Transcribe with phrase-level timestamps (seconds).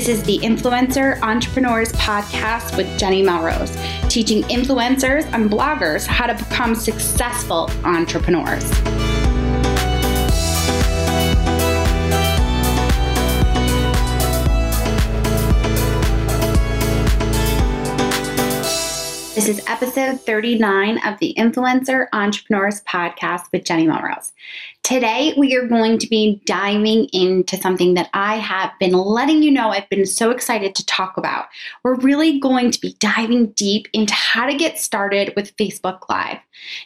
[0.00, 3.76] This is the Influencer Entrepreneurs Podcast with Jenny Melrose,
[4.08, 8.64] teaching influencers and bloggers how to become successful entrepreneurs.
[19.34, 24.32] This is episode 39 of the Influencer Entrepreneurs Podcast with Jenny Melrose.
[24.82, 29.50] Today, we are going to be diving into something that I have been letting you
[29.50, 31.46] know I've been so excited to talk about.
[31.84, 36.38] We're really going to be diving deep into how to get started with Facebook Live.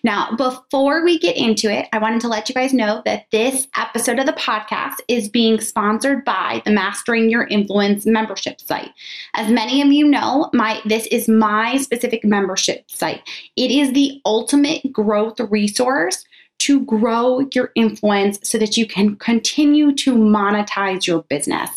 [0.03, 3.69] Now, before we get into it, I wanted to let you guys know that this
[3.77, 8.91] episode of the podcast is being sponsored by the Mastering Your Influence membership site.
[9.35, 13.23] As many of you know, my this is my specific membership site.
[13.57, 16.25] It is the ultimate growth resource
[16.65, 21.71] to grow your influence so that you can continue to monetize your business.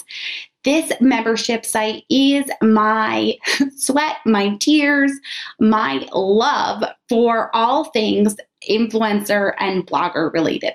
[0.64, 3.38] This membership site is my
[3.78, 5.12] sweat, my tears,
[5.60, 8.36] my love for all things
[8.70, 10.74] influencer and blogger related.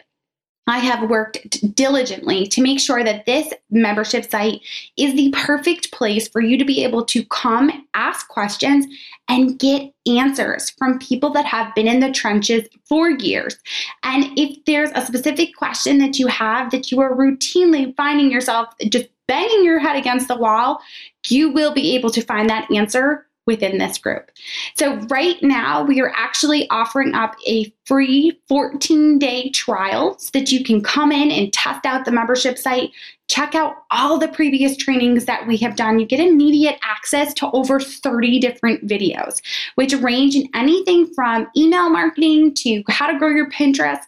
[0.66, 4.60] I have worked diligently to make sure that this membership site
[4.96, 8.86] is the perfect place for you to be able to come, ask questions,
[9.28, 13.56] and get answers from people that have been in the trenches for years.
[14.04, 18.68] And if there's a specific question that you have that you are routinely finding yourself
[18.88, 20.80] just banging your head against the wall,
[21.28, 24.30] you will be able to find that answer within this group.
[24.76, 30.52] So, right now, we are actually offering up a free 14 day trial so that
[30.52, 32.90] you can come in and test out the membership site,
[33.28, 35.98] check out all the previous trainings that we have done.
[35.98, 39.40] You get immediate access to over 30 different videos,
[39.74, 44.00] which range in anything from email marketing to how to grow your Pinterest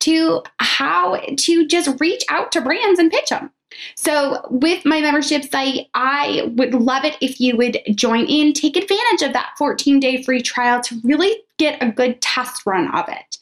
[0.00, 3.50] to how to just reach out to brands and pitch them.
[3.94, 8.76] So, with my membership site, I would love it if you would join in, take
[8.76, 13.08] advantage of that 14 day free trial to really get a good test run of
[13.08, 13.38] it.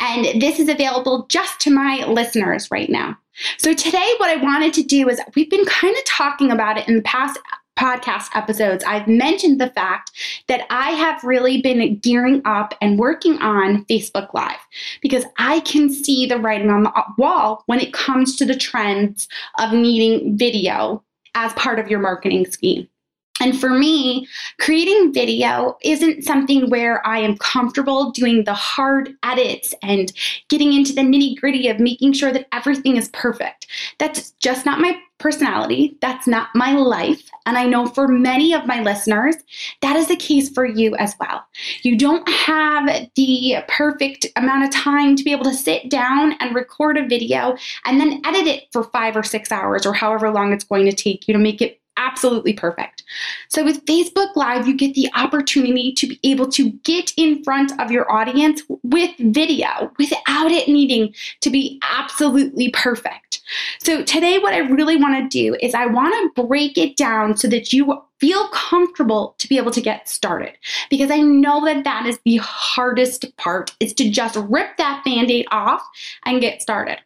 [0.00, 3.16] And this is available just to my listeners right now.
[3.58, 6.88] So, today, what I wanted to do is we've been kind of talking about it
[6.88, 7.38] in the past
[7.78, 10.10] podcast episodes, I've mentioned the fact
[10.48, 14.58] that I have really been gearing up and working on Facebook Live
[15.00, 19.28] because I can see the writing on the wall when it comes to the trends
[19.58, 22.88] of needing video as part of your marketing scheme.
[23.40, 24.26] And for me,
[24.58, 30.12] creating video isn't something where I am comfortable doing the hard edits and
[30.48, 33.66] getting into the nitty gritty of making sure that everything is perfect.
[33.98, 35.96] That's just not my personality.
[36.00, 37.28] That's not my life.
[37.44, 39.34] And I know for many of my listeners,
[39.82, 41.44] that is the case for you as well.
[41.82, 46.54] You don't have the perfect amount of time to be able to sit down and
[46.54, 50.52] record a video and then edit it for five or six hours or however long
[50.52, 53.02] it's going to take you to make it absolutely perfect.
[53.48, 57.78] So with Facebook Live, you get the opportunity to be able to get in front
[57.80, 63.42] of your audience with video without it needing to be absolutely perfect.
[63.80, 67.36] So today, what I really want to do is I want to break it down
[67.36, 70.52] so that you feel comfortable to be able to get started
[70.90, 75.46] because I know that that is the hardest part is to just rip that band-aid
[75.50, 75.86] off
[76.24, 76.98] and get started.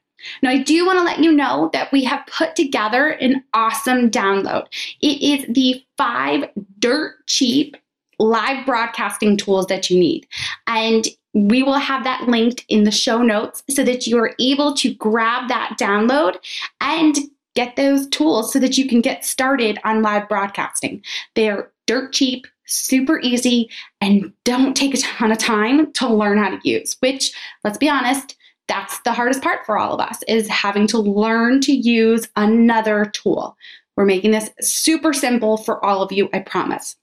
[0.43, 4.11] Now, I do want to let you know that we have put together an awesome
[4.11, 4.67] download.
[5.01, 6.45] It is the five
[6.79, 7.77] dirt cheap
[8.19, 10.27] live broadcasting tools that you need.
[10.67, 14.75] And we will have that linked in the show notes so that you are able
[14.75, 16.37] to grab that download
[16.81, 17.17] and
[17.55, 21.03] get those tools so that you can get started on live broadcasting.
[21.35, 23.69] They're dirt cheap, super easy,
[24.01, 27.33] and don't take a ton of time to learn how to use, which,
[27.65, 28.37] let's be honest,
[28.73, 33.05] that's the hardest part for all of us is having to learn to use another
[33.05, 33.55] tool.
[33.97, 36.97] We're making this super simple for all of you, I promise.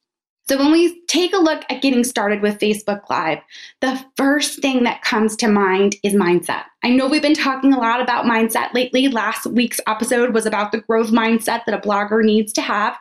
[0.47, 3.37] So, when we take a look at getting started with Facebook Live,
[3.81, 6.63] the first thing that comes to mind is mindset.
[6.83, 9.07] I know we've been talking a lot about mindset lately.
[9.07, 12.97] Last week's episode was about the growth mindset that a blogger needs to have.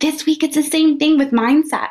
[0.00, 1.88] This week, it's the same thing with mindset.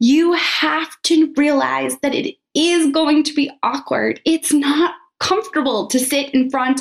[0.00, 4.20] You have to realize that it is going to be awkward.
[4.24, 6.80] It's not comfortable to sit in front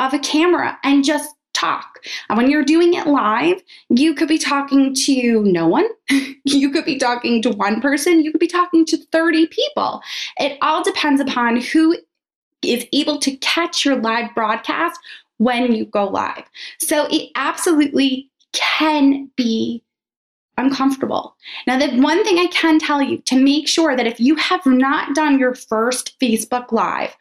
[0.00, 2.00] of a camera and just talk.
[2.28, 5.88] And when you're doing it live, you could be talking to no one.
[6.44, 8.22] you could be talking to one person.
[8.22, 10.00] You could be talking to 30 people.
[10.38, 11.96] It all depends upon who
[12.62, 15.00] is able to catch your live broadcast
[15.38, 16.44] when you go live.
[16.80, 19.82] So it absolutely can be
[20.56, 21.36] uncomfortable.
[21.66, 24.66] Now, the one thing I can tell you to make sure that if you have
[24.66, 27.16] not done your first Facebook Live,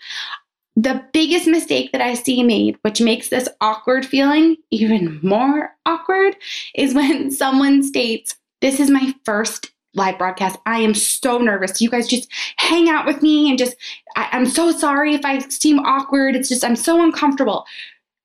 [0.78, 6.36] The biggest mistake that I see made, which makes this awkward feeling even more awkward,
[6.76, 10.60] is when someone states, This is my first live broadcast.
[10.68, 11.82] I am so nervous.
[11.82, 13.76] You guys just hang out with me and just,
[14.16, 16.36] I, am so sorry if I seem awkward.
[16.36, 17.66] It's just, I'm so uncomfortable.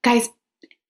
[0.04, 0.28] Guys,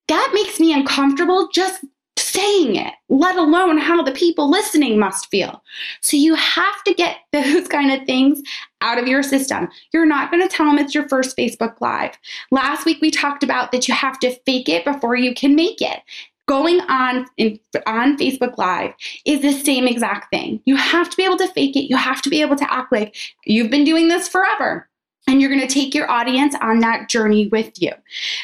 [0.09, 1.85] that makes me uncomfortable just
[2.17, 5.63] saying it, let alone how the people listening must feel.
[6.01, 8.41] So you have to get those kind of things
[8.83, 9.69] out of your system.
[9.93, 12.17] You're not going to tell them it's your first Facebook Live.
[12.51, 15.81] Last week we talked about that you have to fake it before you can make
[15.81, 16.01] it
[16.47, 18.93] going on in, on Facebook Live
[19.25, 20.61] is the same exact thing.
[20.65, 21.89] You have to be able to fake it.
[21.89, 23.15] You have to be able to act like
[23.45, 24.89] you've been doing this forever.
[25.25, 27.93] And you're going to take your audience on that journey with you.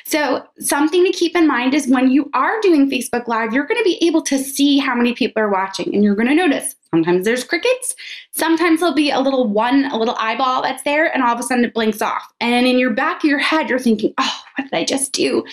[0.05, 3.79] So, something to keep in mind is when you are doing Facebook Live, you're going
[3.79, 6.75] to be able to see how many people are watching, and you're going to notice
[6.91, 7.95] sometimes there's crickets,
[8.31, 11.43] sometimes there'll be a little one, a little eyeball that's there, and all of a
[11.43, 12.31] sudden it blinks off.
[12.39, 15.45] And in your back of your head, you're thinking, oh, what did I just do?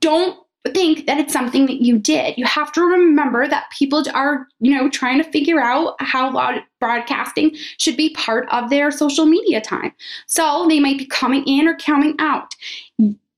[0.00, 0.38] Don't
[0.74, 2.36] think that it's something that you did.
[2.36, 7.56] You have to remember that people are, you know, trying to figure out how broadcasting
[7.78, 9.92] should be part of their social media time.
[10.26, 12.54] So they might be coming in or coming out.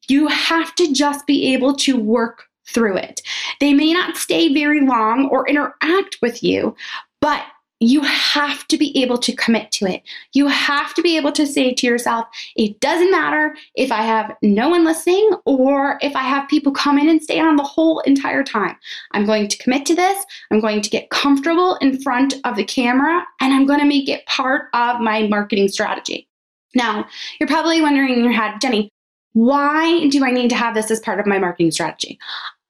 [0.09, 3.21] You have to just be able to work through it.
[3.61, 6.75] They may not stay very long or interact with you,
[7.23, 7.45] but
[7.81, 10.03] you have to be able to commit to it.
[10.35, 14.37] You have to be able to say to yourself, it doesn't matter if I have
[14.41, 17.99] no one listening or if I have people come in and stay on the whole
[18.01, 18.77] entire time.
[19.13, 20.25] I'm going to commit to this.
[20.53, 24.09] I'm going to get comfortable in front of the camera and I'm going to make
[24.09, 26.29] it part of my marketing strategy.
[26.77, 27.07] Now,
[27.41, 28.91] you're probably wondering in your head, Jenny,
[29.33, 32.19] why do I need to have this as part of my marketing strategy?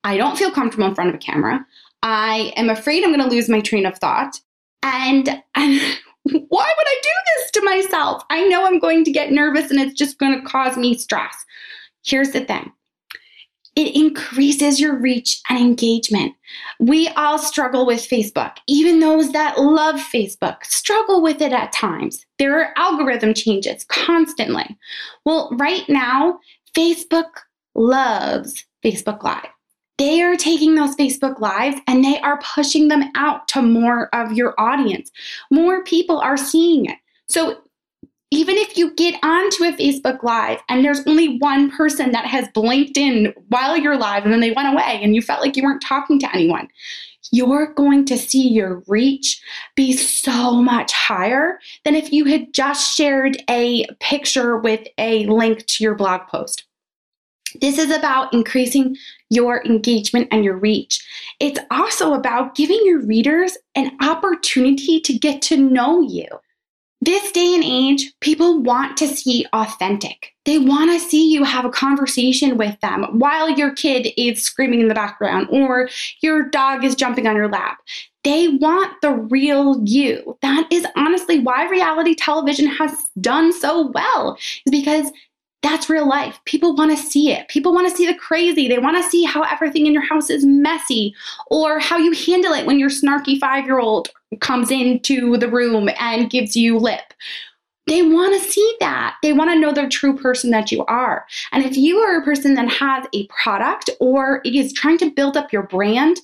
[0.05, 1.65] I don't feel comfortable in front of a camera.
[2.03, 4.39] I am afraid I'm going to lose my train of thought.
[4.83, 5.29] And,
[6.25, 8.23] why would I do this to myself?
[8.31, 11.35] I know I'm going to get nervous and it's just going to cause me stress.
[12.05, 12.73] Here's the thing
[13.75, 16.35] it increases your reach and engagement.
[16.79, 18.57] We all struggle with Facebook.
[18.69, 22.27] Even those that love Facebook struggle with it at times.
[22.39, 24.77] There are algorithm changes constantly.
[25.25, 26.39] Well, right now,
[26.77, 27.31] Facebook
[27.75, 29.49] loves Facebook Live
[29.99, 34.33] they are taking those Facebook Lives and they are pushing them out to more of
[34.33, 35.11] your audience.
[35.51, 36.97] More people are seeing it.
[37.29, 37.59] So
[38.31, 42.49] even if you get onto a Facebook Live and there's only one person that has
[42.55, 45.63] blinked in while you're live and then they went away and you felt like you
[45.63, 46.67] weren't talking to anyone,
[47.31, 49.43] you're going to see your reach
[49.77, 55.67] be so much higher than if you had just shared a picture with a link
[55.67, 56.65] to your blog post.
[57.61, 58.97] This is about increasing
[59.31, 61.05] your engagement and your reach.
[61.41, 66.27] It's also about giving your readers an opportunity to get to know you.
[67.05, 70.35] This day and age, people want to see authentic.
[70.45, 74.81] They want to see you have a conversation with them while your kid is screaming
[74.81, 75.89] in the background or
[76.21, 77.79] your dog is jumping on your lap.
[78.23, 80.39] They want the real you.
[80.43, 85.11] That is honestly why reality television has done so well, is because
[85.63, 86.41] that's real life.
[86.45, 87.49] People want to see it.
[87.49, 88.69] People want to see the crazy.
[88.69, 91.15] They want to see how everything in your house is messy
[91.47, 94.09] or how you handle it when your snarky five year old
[94.41, 97.15] comes into the room and gives you lip.
[97.87, 99.17] They want to see that.
[99.23, 101.27] They want to know the true person that you are.
[101.51, 105.37] And if you are a person that has a product or is trying to build
[105.37, 106.21] up your brand,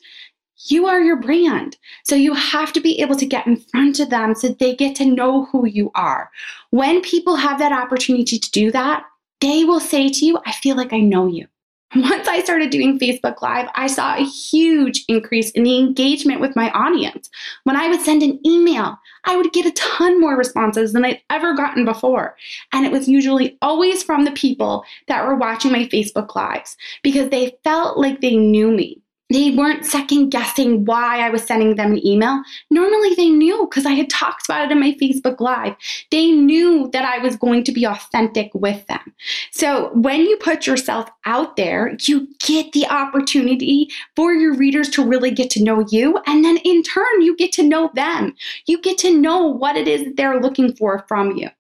[0.67, 1.77] you are your brand.
[2.05, 4.97] So you have to be able to get in front of them so they get
[4.97, 6.31] to know who you are.
[6.71, 9.05] When people have that opportunity to do that,
[9.41, 11.47] they will say to you, I feel like I know you.
[11.97, 16.55] Once I started doing Facebook Live, I saw a huge increase in the engagement with
[16.55, 17.31] my audience.
[17.65, 21.23] When I would send an email, I would get a ton more responses than I'd
[21.31, 22.37] ever gotten before.
[22.73, 27.31] And it was usually always from the people that were watching my Facebook Lives because
[27.31, 31.93] they felt like they knew me they weren't second guessing why I was sending them
[31.93, 32.43] an email.
[32.71, 35.77] Normally they knew because I had talked about it in my Facebook Live.
[36.11, 39.15] They knew that I was going to be authentic with them.
[39.53, 45.05] So when you put yourself out there, you get the opportunity for your readers to
[45.05, 46.19] really get to know you.
[46.27, 48.35] And then in turn, you get to know them.
[48.67, 51.51] You get to know what it is they're looking for from you.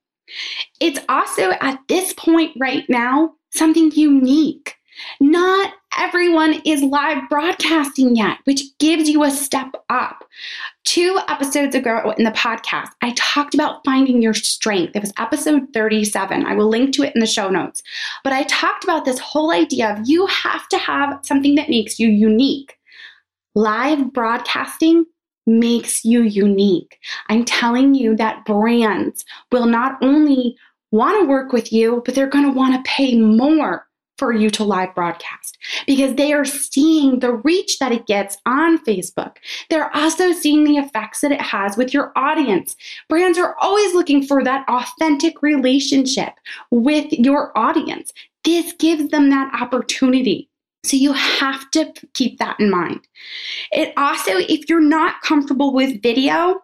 [0.80, 4.75] It's also at this point right now something unique.
[5.20, 10.24] Not everyone is live broadcasting yet, which gives you a step up.
[10.84, 14.94] Two episodes ago in the podcast, I talked about finding your strength.
[14.94, 16.46] It was episode 37.
[16.46, 17.82] I will link to it in the show notes.
[18.22, 21.98] But I talked about this whole idea of you have to have something that makes
[21.98, 22.78] you unique.
[23.56, 25.04] Live broadcasting
[25.48, 26.98] makes you unique.
[27.28, 30.56] I'm telling you that brands will not only
[30.92, 33.88] want to work with you, but they're going to want to pay more
[34.18, 35.56] for you to live broadcast
[35.87, 39.37] because they are seeing the reach that it gets on Facebook.
[39.70, 42.76] They're also seeing the effects that it has with your audience.
[43.08, 46.34] Brands are always looking for that authentic relationship
[46.70, 48.12] with your audience.
[48.44, 50.48] This gives them that opportunity.
[50.84, 53.00] So you have to keep that in mind.
[53.72, 56.60] It also, if you're not comfortable with video,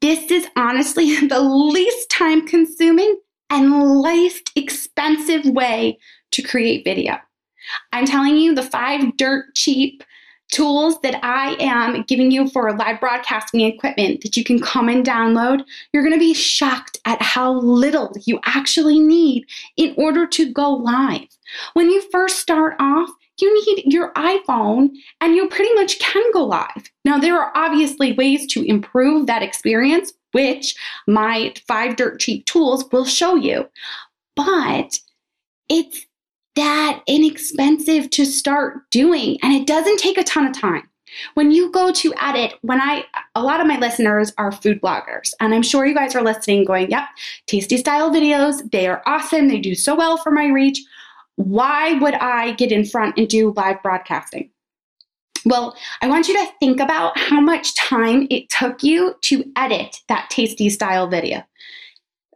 [0.00, 3.18] this is honestly the least time consuming
[3.50, 5.98] and least expensive way
[6.32, 7.18] to create video.
[7.92, 10.02] I'm telling you, the five dirt cheap
[10.50, 15.04] tools that I am giving you for live broadcasting equipment that you can come and
[15.04, 19.44] download, you're going to be shocked at how little you actually need
[19.76, 21.28] in order to go live.
[21.74, 26.44] When you first start off, you need your iPhone and you pretty much can go
[26.44, 26.90] live.
[27.04, 30.74] Now, there are obviously ways to improve that experience, which
[31.06, 33.68] my five dirt cheap tools will show you.
[34.34, 34.98] But
[35.68, 36.06] it's
[36.56, 40.88] that inexpensive to start doing, and it doesn't take a ton of time.
[41.34, 45.32] When you go to edit, when I, a lot of my listeners are food bloggers,
[45.40, 47.04] and I'm sure you guys are listening going, yep,
[47.46, 50.80] tasty style videos, they are awesome, they do so well for my reach.
[51.36, 54.50] Why would I get in front and do live broadcasting?
[55.44, 60.02] Well, I want you to think about how much time it took you to edit
[60.08, 61.42] that tasty style video.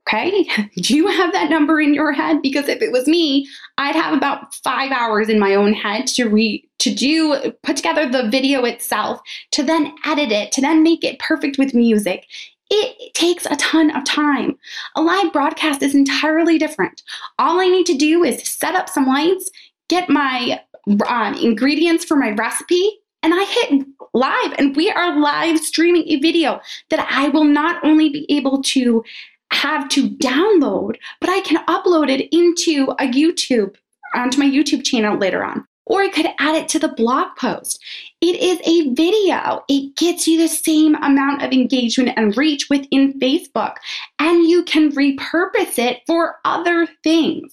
[0.09, 2.43] Okay, do you have that number in your head?
[2.43, 3.47] Because if it was me,
[3.79, 8.09] I'd have about five hours in my own head to re to do put together
[8.09, 9.21] the video itself,
[9.53, 12.27] to then edit it, to then make it perfect with music.
[12.71, 14.57] It takes a ton of time.
[14.97, 17.03] A live broadcast is entirely different.
[17.39, 19.51] All I need to do is set up some lights,
[19.89, 20.61] get my
[21.07, 26.17] um, ingredients for my recipe, and I hit live, and we are live streaming a
[26.17, 29.05] video that I will not only be able to
[29.53, 33.77] have to download, but I can upload it into a YouTube,
[34.15, 37.83] onto my YouTube channel later on or I could add it to the blog post.
[38.21, 39.65] It is a video.
[39.69, 43.77] It gets you the same amount of engagement and reach within Facebook,
[44.19, 47.53] and you can repurpose it for other things.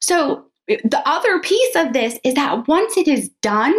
[0.00, 3.74] So, the other piece of this is that once it is done,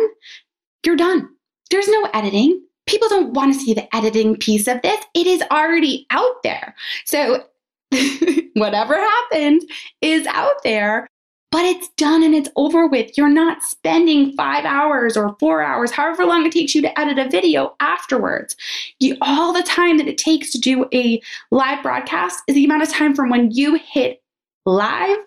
[0.85, 1.29] you're done.
[1.71, 2.64] There's no editing.
[2.87, 5.03] People don't want to see the editing piece of this.
[5.13, 6.75] It is already out there.
[7.05, 7.43] So,
[8.53, 9.61] whatever happened
[10.01, 11.07] is out there
[11.55, 13.17] but it's done and it's over with.
[13.17, 17.17] You're not spending five hours or four hours, however long it takes you to edit
[17.17, 18.57] a video afterwards.
[18.99, 22.83] You, all the time that it takes to do a live broadcast is the amount
[22.83, 24.21] of time from when you hit
[24.65, 25.17] live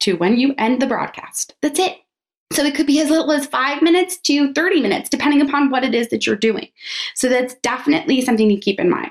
[0.00, 1.54] to when you end the broadcast.
[1.60, 1.98] That's it.
[2.54, 5.82] So it could be as little as five minutes to 30 minutes, depending upon what
[5.82, 6.68] it is that you're doing.
[7.16, 9.10] So that's definitely something to keep in mind.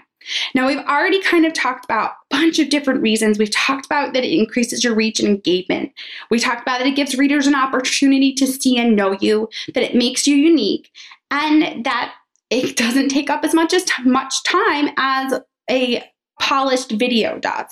[0.56, 3.38] Now, we've already kind of talked about a bunch of different reasons.
[3.38, 5.92] We've talked about that it increases your reach and engagement.
[6.30, 9.84] We talked about that it gives readers an opportunity to see and know you, that
[9.84, 10.90] it makes you unique,
[11.30, 12.14] and that
[12.50, 16.04] it doesn't take up as much as t- much time as a
[16.40, 17.66] polished video does.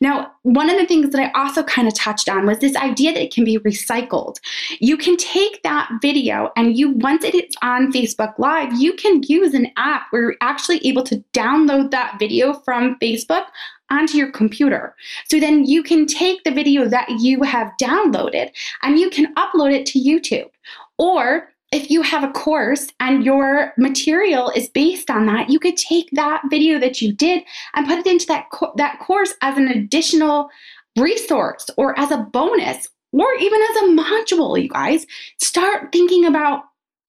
[0.00, 3.12] Now, one of the things that I also kind of touched on was this idea
[3.12, 4.36] that it can be recycled.
[4.80, 9.22] You can take that video and you once it is on Facebook Live, you can
[9.26, 13.46] use an app where you're actually able to download that video from Facebook
[13.90, 14.94] onto your computer.
[15.28, 18.50] So then you can take the video that you have downloaded
[18.82, 20.50] and you can upload it to YouTube.
[20.98, 25.76] Or if you have a course and your material is based on that, you could
[25.76, 27.42] take that video that you did
[27.74, 30.48] and put it into that co- that course as an additional
[30.96, 35.04] resource or as a bonus or even as a module, you guys.
[35.40, 36.62] Start thinking about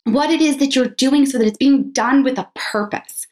[0.06, 3.28] what it is that you're doing so that it's being done with a purpose.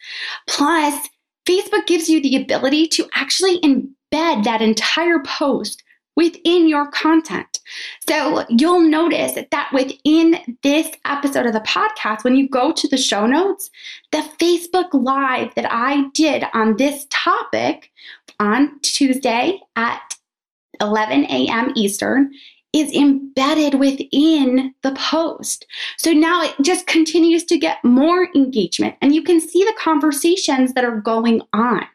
[0.48, 1.08] Plus,
[1.48, 5.84] Facebook gives you the ability to actually embed that entire post
[6.16, 7.60] within your content.
[8.08, 12.98] So you'll notice that within this episode of the podcast, when you go to the
[12.98, 13.70] show notes,
[14.12, 17.92] the Facebook Live that I did on this topic
[18.40, 20.02] on Tuesday at
[20.82, 21.72] 11 a.m.
[21.76, 22.32] Eastern
[22.74, 25.66] is embedded within the post.
[25.98, 30.74] So now it just continues to get more engagement and you can see the conversations
[30.74, 31.86] that are going on.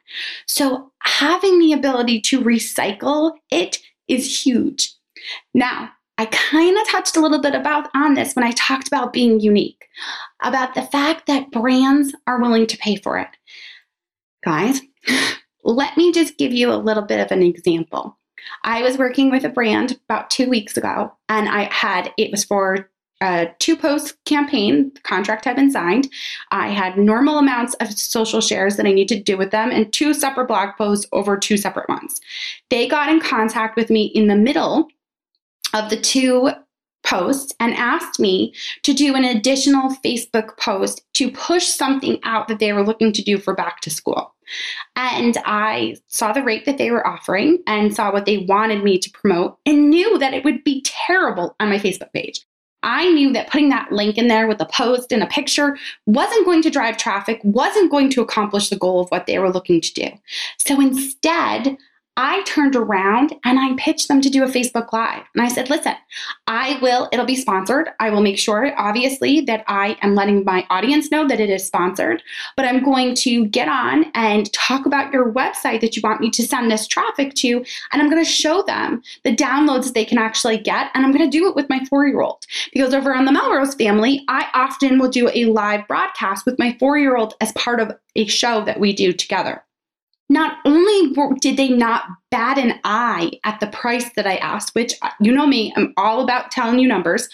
[0.46, 4.94] So having the ability to recycle it is huge.
[5.54, 9.12] Now, I kind of touched a little bit about on this when I talked about
[9.12, 9.86] being unique,
[10.42, 13.28] about the fact that brands are willing to pay for it.
[14.44, 14.80] Guys,
[15.64, 18.18] let me just give you a little bit of an example.
[18.64, 22.44] I was working with a brand about two weeks ago, and I had it was
[22.44, 26.08] for a two post campaign contract had been signed.
[26.50, 29.92] I had normal amounts of social shares that i need to do with them and
[29.92, 32.20] two separate blog posts over two separate months.
[32.70, 34.88] They got in contact with me in the middle
[35.74, 36.50] of the two
[37.04, 42.58] posts and asked me to do an additional facebook post to push something out that
[42.58, 44.34] they were looking to do for back to school.
[44.96, 48.98] And I saw the rate that they were offering and saw what they wanted me
[48.98, 52.44] to promote and knew that it would be terrible on my Facebook page.
[52.82, 56.44] I knew that putting that link in there with a post and a picture wasn't
[56.44, 59.80] going to drive traffic, wasn't going to accomplish the goal of what they were looking
[59.80, 60.08] to do.
[60.58, 61.76] So instead,
[62.20, 65.22] I turned around and I pitched them to do a Facebook Live.
[65.36, 65.94] And I said, listen,
[66.48, 67.90] I will, it'll be sponsored.
[68.00, 71.64] I will make sure, obviously, that I am letting my audience know that it is
[71.64, 72.20] sponsored,
[72.56, 76.28] but I'm going to get on and talk about your website that you want me
[76.30, 77.64] to send this traffic to.
[77.92, 80.90] And I'm going to show them the downloads they can actually get.
[80.94, 83.32] And I'm going to do it with my four year old because over on the
[83.32, 87.52] Melrose family, I often will do a live broadcast with my four year old as
[87.52, 89.62] part of a show that we do together
[90.28, 94.94] not only did they not bat an eye at the price that I asked, which
[95.02, 97.28] uh, you know me, I'm all about telling you numbers.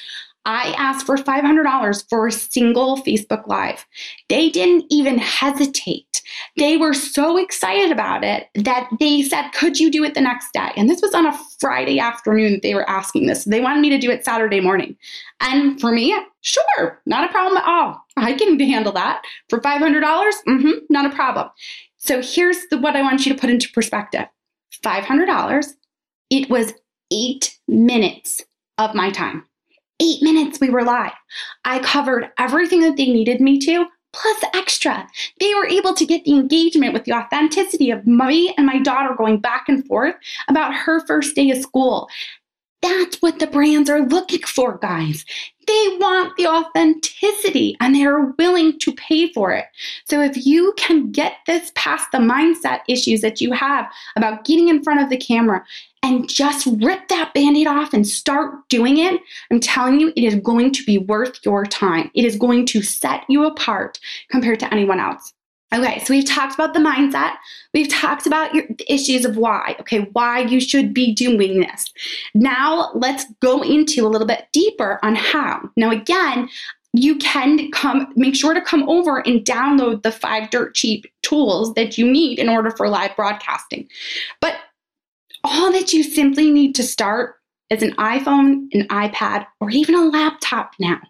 [0.46, 3.86] I asked for $500 for a single Facebook Live.
[4.28, 6.22] They didn't even hesitate.
[6.58, 10.52] They were so excited about it that they said, Could you do it the next
[10.52, 10.70] day?
[10.76, 13.44] And this was on a Friday afternoon that they were asking this.
[13.44, 14.96] They wanted me to do it Saturday morning.
[15.40, 18.04] And for me, sure, not a problem at all.
[18.16, 19.22] I can handle that.
[19.48, 21.48] For $500, mm-hmm, not a problem.
[22.04, 24.26] So here's the, what I want you to put into perspective
[24.84, 25.66] $500.
[26.28, 26.74] It was
[27.10, 28.42] eight minutes
[28.76, 29.46] of my time.
[30.02, 31.12] Eight minutes we were live.
[31.64, 35.06] I covered everything that they needed me to, plus extra.
[35.40, 39.14] They were able to get the engagement with the authenticity of me and my daughter
[39.16, 40.14] going back and forth
[40.48, 42.08] about her first day of school.
[42.84, 45.24] That's what the brands are looking for, guys.
[45.66, 49.64] They want the authenticity and they are willing to pay for it.
[50.04, 54.68] So, if you can get this past the mindset issues that you have about getting
[54.68, 55.64] in front of the camera
[56.02, 59.18] and just rip that band aid off and start doing it,
[59.50, 62.10] I'm telling you, it is going to be worth your time.
[62.12, 63.98] It is going to set you apart
[64.30, 65.32] compared to anyone else.
[65.72, 67.32] Okay, so we've talked about the mindset.
[67.72, 71.92] We've talked about your issues of why, okay, why you should be doing this.
[72.34, 75.68] Now let's go into a little bit deeper on how.
[75.76, 76.48] Now, again,
[76.92, 81.74] you can come make sure to come over and download the five dirt cheap tools
[81.74, 83.88] that you need in order for live broadcasting.
[84.40, 84.54] But
[85.42, 87.36] all that you simply need to start
[87.70, 91.00] is an iPhone, an iPad, or even a laptop now.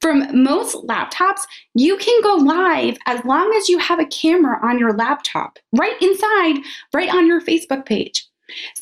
[0.00, 1.40] From most laptops,
[1.74, 6.00] you can go live as long as you have a camera on your laptop, right
[6.00, 6.56] inside,
[6.92, 8.26] right on your Facebook page.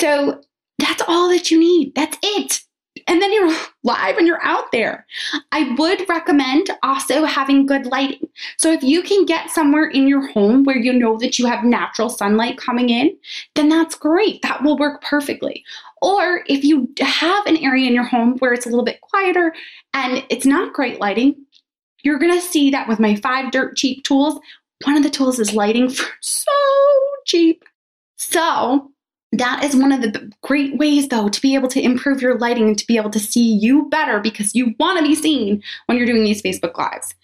[0.00, 0.40] So
[0.78, 1.94] that's all that you need.
[1.94, 2.62] That's it
[3.06, 5.06] and then you're live and you're out there.
[5.52, 8.28] I would recommend also having good lighting.
[8.56, 11.64] So if you can get somewhere in your home where you know that you have
[11.64, 13.16] natural sunlight coming in,
[13.54, 14.42] then that's great.
[14.42, 15.64] That will work perfectly.
[16.02, 19.54] Or if you have an area in your home where it's a little bit quieter
[19.92, 21.36] and it's not great lighting,
[22.02, 24.40] you're going to see that with my five dirt cheap tools.
[24.84, 26.52] One of the tools is lighting for so
[27.26, 27.64] cheap.
[28.16, 28.90] So
[29.32, 32.68] that is one of the great ways though to be able to improve your lighting
[32.68, 35.96] and to be able to see you better because you want to be seen when
[35.96, 37.14] you're doing these facebook lives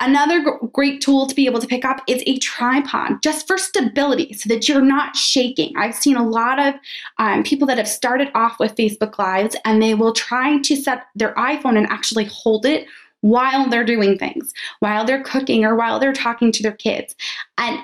[0.00, 3.58] another g- great tool to be able to pick up is a tripod just for
[3.58, 6.74] stability so that you're not shaking i've seen a lot of
[7.18, 11.04] um, people that have started off with facebook lives and they will try to set
[11.14, 12.86] their iphone and actually hold it
[13.22, 17.14] while they're doing things, while they're cooking or while they're talking to their kids.
[17.58, 17.78] And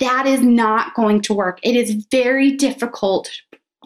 [0.00, 1.60] that is not going to work.
[1.62, 3.30] It is very difficult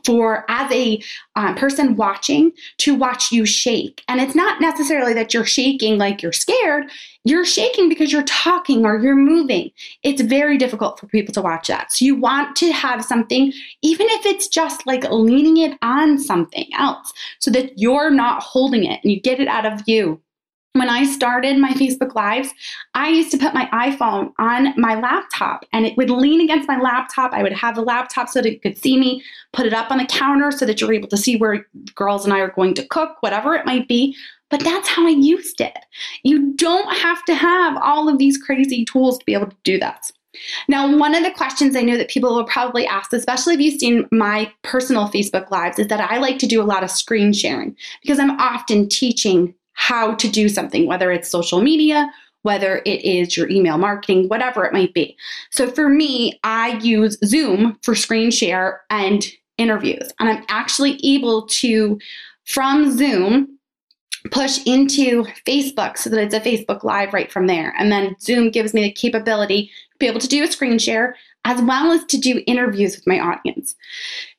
[0.04, 1.02] for as a
[1.36, 4.02] uh, person watching to watch you shake.
[4.08, 6.86] And it's not necessarily that you're shaking like you're scared.
[7.24, 9.70] You're shaking because you're talking or you're moving.
[10.02, 11.92] It's very difficult for people to watch that.
[11.92, 16.68] So you want to have something even if it's just like leaning it on something
[16.78, 20.20] else so that you're not holding it and you get it out of view
[20.74, 22.50] when I started my Facebook Lives,
[22.94, 26.78] I used to put my iPhone on my laptop and it would lean against my
[26.78, 27.32] laptop.
[27.32, 29.98] I would have the laptop so that it could see me, put it up on
[29.98, 32.86] the counter so that you're able to see where girls and I are going to
[32.86, 34.16] cook, whatever it might be.
[34.50, 35.78] But that's how I used it.
[36.22, 39.78] You don't have to have all of these crazy tools to be able to do
[39.78, 40.10] that.
[40.68, 43.80] Now, one of the questions I know that people will probably ask, especially if you've
[43.80, 47.32] seen my personal Facebook Lives, is that I like to do a lot of screen
[47.32, 52.10] sharing because I'm often teaching how to do something, whether it's social media,
[52.42, 55.16] whether it is your email marketing, whatever it might be.
[55.50, 59.24] So for me, I use Zoom for screen share and
[59.56, 61.98] interviews, and I'm actually able to,
[62.44, 63.57] from Zoom,
[64.30, 67.74] push into Facebook so that it's a Facebook Live right from there.
[67.78, 71.16] And then Zoom gives me the capability to be able to do a screen share
[71.44, 73.74] as well as to do interviews with my audience.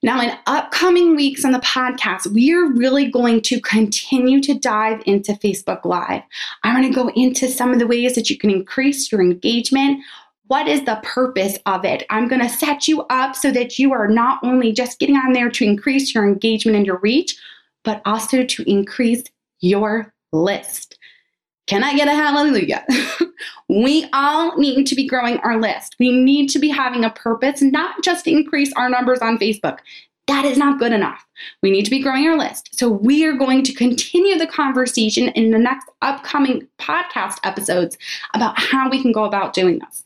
[0.03, 5.01] Now, in upcoming weeks on the podcast, we are really going to continue to dive
[5.05, 6.21] into Facebook Live.
[6.63, 10.03] I'm going to go into some of the ways that you can increase your engagement.
[10.47, 12.05] What is the purpose of it?
[12.09, 15.33] I'm going to set you up so that you are not only just getting on
[15.33, 17.35] there to increase your engagement and your reach,
[17.83, 19.23] but also to increase
[19.61, 20.97] your list.
[21.67, 22.83] Can I get a hallelujah?
[23.69, 25.95] we all need to be growing our list.
[25.99, 29.77] We need to be having a purpose, not just increase our numbers on Facebook.
[30.29, 31.25] That is not good enough.
[31.63, 32.77] We need to be growing our list.
[32.77, 37.97] So, we are going to continue the conversation in the next upcoming podcast episodes
[38.35, 40.03] about how we can go about doing this.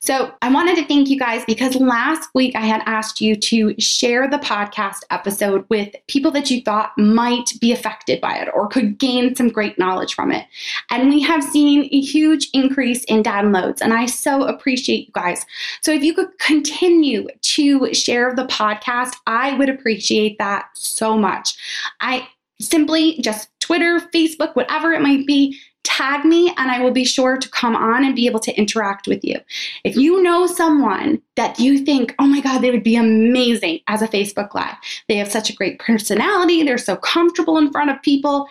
[0.00, 3.74] So, I wanted to thank you guys because last week I had asked you to
[3.78, 8.68] share the podcast episode with people that you thought might be affected by it or
[8.68, 10.46] could gain some great knowledge from it.
[10.90, 15.44] And we have seen a huge increase in downloads, and I so appreciate you guys.
[15.82, 21.56] So, if you could continue to share the podcast, I would appreciate that so much.
[22.00, 22.28] I
[22.60, 27.38] simply just Twitter, Facebook, whatever it might be, tag me and I will be sure
[27.38, 29.36] to come on and be able to interact with you.
[29.84, 34.02] If you know someone that you think, oh my God, they would be amazing as
[34.02, 34.76] a Facebook Live,
[35.08, 38.48] they have such a great personality, they're so comfortable in front of people.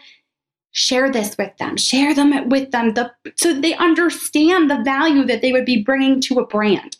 [0.71, 1.77] Share this with them.
[1.77, 6.21] Share them with them the, so they understand the value that they would be bringing
[6.21, 6.97] to a brand.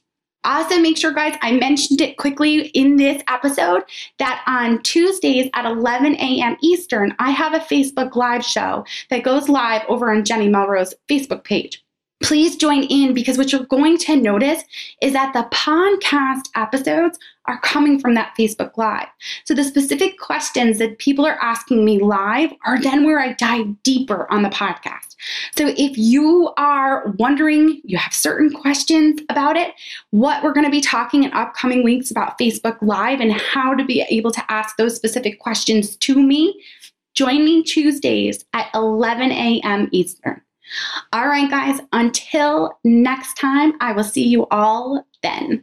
[0.47, 3.83] Also, make sure, guys, I mentioned it quickly in this episode
[4.17, 6.55] that on Tuesdays at 11 a.m.
[6.61, 11.43] Eastern, I have a Facebook Live show that goes live over on Jenny Melrose Facebook
[11.43, 11.83] page
[12.21, 14.63] please join in because what you're going to notice
[15.01, 19.07] is that the podcast episodes are coming from that Facebook Live.
[19.45, 23.81] So the specific questions that people are asking me live are then where I dive
[23.83, 25.15] deeper on the podcast.
[25.55, 29.73] So if you are wondering, you have certain questions about it,
[30.09, 33.85] what we're going to be talking in upcoming weeks about Facebook Live and how to
[33.85, 36.61] be able to ask those specific questions to me,
[37.13, 39.87] join me Tuesdays at 11 a.m.
[39.91, 40.41] Eastern.
[41.13, 45.61] All right, guys, until next time, I will see you all then.